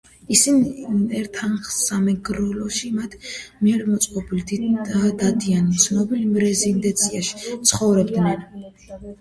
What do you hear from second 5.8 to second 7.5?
ცნობილ რეზიდენციაში